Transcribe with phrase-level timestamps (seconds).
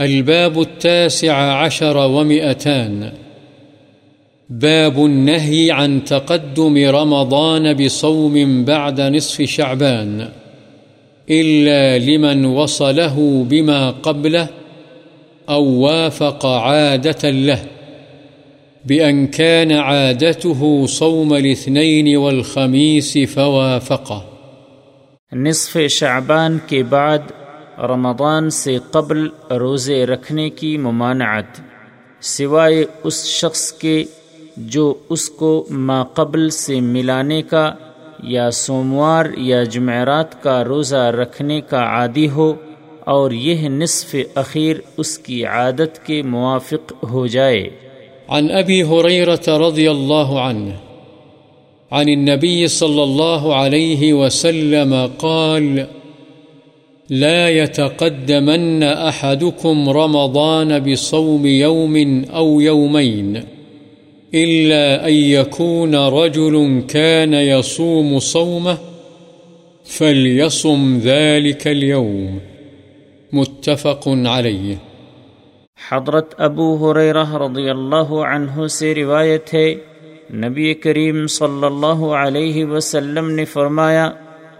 [0.00, 3.12] الباب التاسع عشر ومئتان.
[4.50, 10.28] باب النهي عن تقدم رمضان بصوم بعد نصف شعبان.
[11.30, 14.48] إلا لمن وصله بما قبله
[15.48, 17.62] أو وافق عادة له.
[18.84, 24.24] بأن كان عادته صوم الاثنين والخميس فوافقه.
[25.32, 27.22] نصف شعبان کے بعد
[27.82, 31.60] رمضان سے قبل روزے رکھنے کی ممانعت،
[32.20, 34.04] سوائے اس شخص کے
[34.56, 37.74] جو اس کو ما قبل سے ملانے کا
[38.22, 42.52] یا سوموار یا جمعرات کا روزہ رکھنے کا عادی ہو
[43.00, 47.70] اور یہ نصف اخیر اس کی عادت کے موافق ہو جائے۔
[48.28, 50.74] عن أبي هريرة رضي الله عنه
[51.90, 55.78] عن النبي صلى الله عليه وسلم قال
[57.10, 63.36] لا يتقدمن أحدكم رمضان بصوم يوم أو يومين
[64.34, 68.76] إلا أن يكون رجل كان يصوم صومه
[69.84, 72.38] فليصم ذلك اليوم.
[73.32, 74.74] متفق عليه.
[75.90, 79.74] حضرت ابو حریرہ رضی اللہ عنہ سے روایت ہے،
[80.34, 84.10] نبی کریم صلی اللہ علیہ وسلم نے فرمایا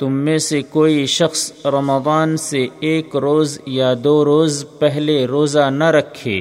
[0.00, 5.84] تم میں سے کوئی شخص رمضان سے ایک روز یا دو روز پہلے روزہ نہ
[5.84, 6.40] رکھے۔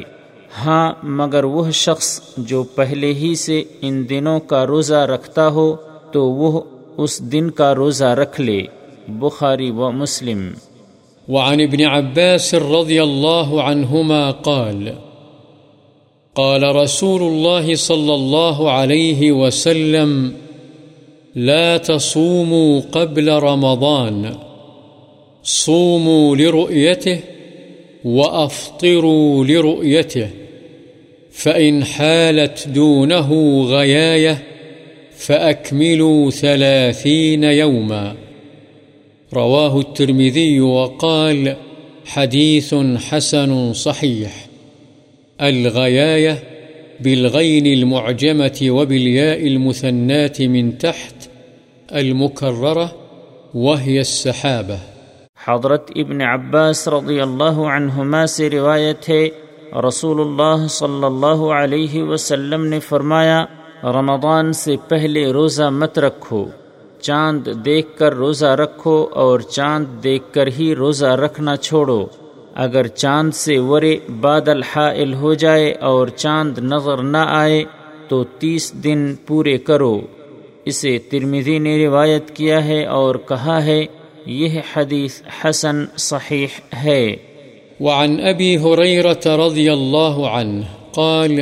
[0.66, 5.76] ہاں مگر وہ شخص جو پہلے ہی سے ان دنوں کا روزہ رکھتا ہو،
[6.12, 6.62] تو وہ
[6.98, 8.62] اس دن کا روزہ رکھ لے۔
[9.08, 10.52] بخاری و مسلم۔
[11.28, 14.90] وعن ابن عباس رضي الله عنهما قال
[16.34, 20.30] قال رسول الله صلى الله عليه وسلم
[21.36, 24.36] لا تصوموا قبل رمضان.
[25.44, 27.20] صوموا لرؤيته
[28.06, 30.30] وأفطروا لرؤيته.
[31.32, 34.44] فإن حالت دونه غياية
[35.18, 38.16] فأكملوا ثلاثين يوماً.
[39.34, 41.56] رواه الترمذي وقال
[42.06, 44.46] حديث حسن صحيح.
[45.42, 46.44] الغياية
[47.04, 51.28] بالغين المعجمة وبالياء المثنات من تحت
[51.92, 52.86] المكررة
[53.54, 54.76] وهي السحابة.
[55.48, 59.30] حضرت ابن عباس رضی اللہ عنہما سے روایت ہے
[59.88, 63.46] رسول اللہ صلی اللہ علیہ وسلم نے فرمایا،
[63.84, 66.46] رمضان سے پہلے روزہ مت رکھو،
[67.02, 72.06] چاند دیکھ کر روزہ رکھو اور چاند دیکھ کر ہی روزہ رکھنا چھوڑو۔
[72.62, 77.64] اگر چاند سے ورے بادل حائل ہو جائے اور چاند نظر نہ آئے
[78.08, 80.02] تو تیس دن پورے کرو۔
[80.66, 83.86] اسے ترمیدی نے روایت کیا ہے اور کہا ہے،
[84.26, 86.48] یہ حدیث حسن صحیح
[86.84, 87.16] ہے۔
[87.80, 90.62] وعن ابی حریرة رضی اللہ عنہ
[90.92, 91.40] قال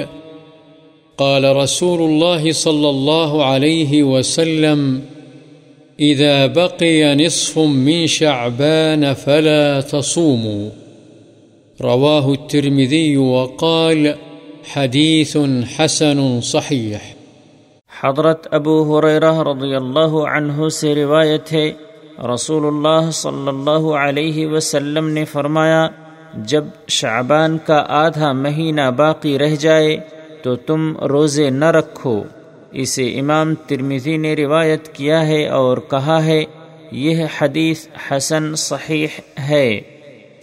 [1.16, 5.00] قال رسول الله صلى الله عليه وسلم
[6.00, 10.87] إذا بقي نصف من شعبان فلا تصوموا
[11.84, 14.08] رواه الترمذي وقال
[14.76, 15.36] حديث
[15.80, 16.98] حسن صحيح.
[18.04, 21.72] حضرت ابو حریرہ رضی اللہ عنہ سے روایت ہے،
[22.34, 25.88] رسول اللہ صلی اللہ علیہ وسلم نے فرمایا،
[26.34, 29.98] جب شعبان کا آدھا مہینہ باقی رہ جائے
[30.44, 32.24] تو تم روزے نہ رکھو۔
[32.72, 36.44] اسے امام ترمیزی نے روایت کیا ہے اور کہا ہے،
[36.92, 39.08] یہ حدیث حسن صحیح
[39.40, 39.82] ہے۔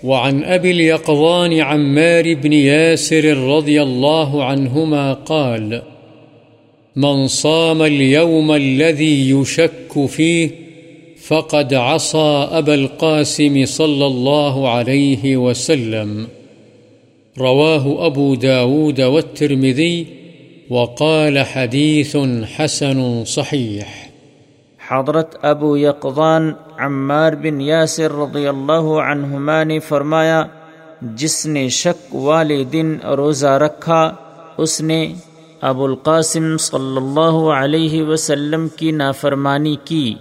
[0.05, 5.83] وعن أبي اليقظان عمار بن ياسر رضي الله عنهما قال،
[6.97, 10.51] من صام اليوم الذي يشك فيه
[11.27, 16.27] فقد عصى أبا القاسم صلى الله عليه وسلم.
[17.39, 20.07] رواه أبو داود والترمذي
[20.71, 24.04] وقال حديث حسن صحيح.
[24.89, 30.43] حضرت ابو یقضان عمار بن یاسر رضی اللہ عنہما نے فرمایا،
[31.03, 34.13] جس نے شک والے دن روزہ رکھا،
[34.57, 35.15] اس نے
[35.61, 40.15] ابو القاسم صلی اللہ علیہ وسلم کی نافرمانی کی۔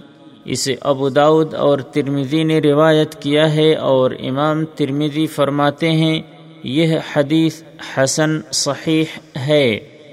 [0.44, 6.20] اسے ابو داود اور ترمیدی نے روایت کیا ہے اور امام ترمیدی فرماتے ہیں،
[6.62, 7.62] یہ حدیث
[7.96, 9.04] حسن صحیح
[9.36, 9.78] ہے۔